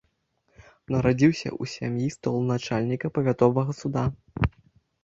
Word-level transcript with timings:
Нарадзіўся 0.95 1.47
ў 1.49 1.63
сям'і 1.75 2.07
столаначальніка 2.17 3.07
павятовага 3.21 3.71
суда. 3.83 4.03